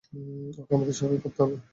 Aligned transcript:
ওকে 0.59 0.73
আমাদের 0.75 0.95
স্বাভাবিক 0.97 1.21
করতে 1.23 1.39
হবে! 1.43 1.55